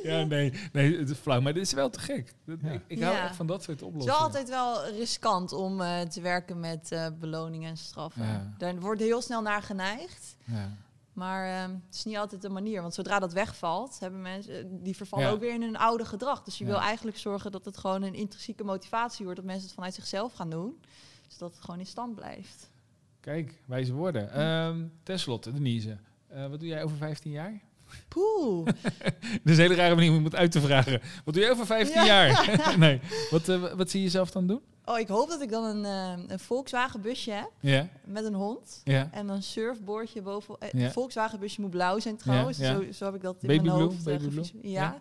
[0.08, 2.34] ja, nee, nee, het is flauw, maar dit is wel te gek.
[2.44, 2.70] Dat- Ja.
[2.70, 3.24] Ik, ik hou Ja.
[3.24, 4.16] echt van dat soort Het is oplossingen.
[4.18, 8.22] wel altijd wel riskant om eh, te werken met eh, beloningen en straffen.
[8.26, 8.54] Ja.
[8.58, 10.36] Daar wordt heel snel naar geneigd.
[10.44, 10.72] Ja.
[11.12, 12.80] Maar ehm, het is niet altijd de manier.
[12.82, 15.32] Want zodra dat wegvalt, hebben mensen eh, die vervallen Ja.
[15.32, 16.42] ook weer in hun oude gedrag.
[16.42, 16.70] Dus je Ja.
[16.70, 19.40] wil eigenlijk zorgen dat het gewoon een intrinsieke motivatie wordt.
[19.40, 20.80] Dat mensen het vanuit zichzelf gaan doen.
[21.28, 22.70] Zodat het gewoon in stand blijft.
[23.20, 24.32] Kijk, wijze woorden.
[24.32, 25.98] Ehm ten slotte, Denise.
[26.26, 27.60] eh, wat doe jij over 15 jaar?
[28.08, 28.66] Poeh.
[29.42, 31.00] Dat is een hele rare manier om het uit te vragen.
[31.24, 32.06] Wat doe jij over 15 Ja.
[32.06, 32.58] jaar?
[32.78, 33.00] nee.
[33.30, 34.60] Wat, eh, wat zie je zelf dan doen?
[34.84, 37.50] Oh, ik hoop dat ik dan een, eh, een Volkswagen busje heb
[38.04, 38.80] met een hond.
[38.84, 40.56] En een surfboardje boven.
[40.58, 40.78] Eh, Ja.
[40.78, 42.58] Het Volkswagen busje moet blauw zijn trouwens.
[42.58, 44.06] Zo, zo heb ik dat in Baby mijn blue, hoofd.
[44.06, 44.44] eh, baby blue.
[44.62, 44.98] Ja.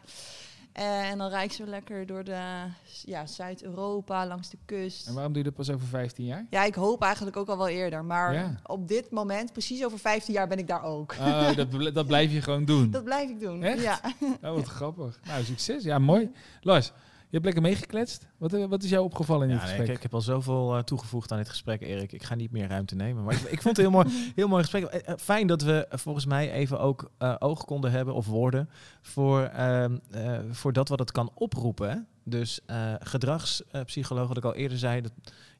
[0.77, 2.63] Eh, en dan rijd ik zo lekker door de
[3.05, 5.07] ja, Zuid-Europa, langs de kust.
[5.07, 6.45] En waarom doe je dat pas over 15 jaar?
[6.49, 8.05] Ja, ik hoop eigenlijk ook al wel eerder.
[8.05, 8.55] Maar Ja.
[8.63, 11.15] op dit moment, precies over 15 jaar, ben ik daar ook.
[11.19, 12.91] Oh, dat, dat blijf je gewoon doen.
[12.97, 13.63] Dat blijf ik doen.
[13.63, 13.81] Echt?
[13.81, 13.99] Ja.
[14.41, 15.19] Oh, wat grappig.
[15.27, 15.83] Nou, succes.
[15.83, 16.31] Ja, mooi.
[16.61, 16.91] Lars,
[17.31, 18.27] hebt lekker meegekletst.
[18.37, 19.89] Wat, eh, wat is jou opgevallen in dit Ja, nee, gesprek?
[19.89, 22.11] ik, ik heb al zoveel eh, toegevoegd aan dit gesprek, Erik.
[22.11, 23.23] Ik ga niet meer ruimte nemen.
[23.23, 24.83] Maar ik, ik vond het heel mooi, heel mooi gesprek.
[24.83, 28.69] Eh, Fijn dat we volgens mij even ook eh, oog konden hebben, of woorden,
[29.01, 31.89] voor, ehm, eh, voor dat wat het kan oproepen.
[31.89, 31.97] hè.
[32.23, 32.59] Dus
[32.99, 35.11] gedragspsycholoog, wat ik al eerder zei, dat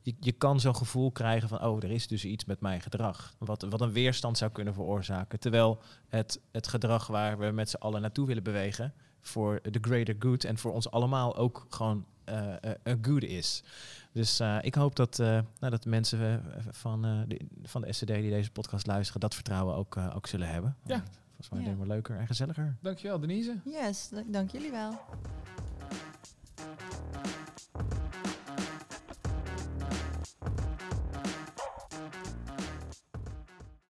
[0.01, 3.33] je, je kan zo'n gevoel krijgen van, oh, er is dus iets met mijn gedrag.
[3.37, 5.39] Wat, wat een weerstand zou kunnen veroorzaken.
[5.39, 10.15] Terwijl het, het gedrag waar we met z'n allen naartoe willen bewegen, voor the greater
[10.19, 13.63] good en voor ons allemaal ook gewoon eh, eh, een good is.
[14.11, 15.27] Dus eh, ik hoop dat, eh,
[15.59, 19.33] nou, dat mensen eh, van, eh, de, van de SCD die deze podcast luisteren, dat
[19.35, 20.75] vertrouwen ook, eh, ook zullen hebben.
[20.85, 21.03] Ja.
[21.27, 21.65] Volgens mij Ja.
[21.65, 22.75] alleen maar leuker en gezelliger.
[22.81, 23.55] Dankjewel, Denise.
[23.63, 24.99] Yes, dank jullie wel.